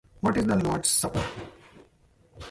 What 0.21 0.35
is 0.35 0.47
the 0.47 0.55
Lord’s 0.55 0.89
Supper? 0.89 1.23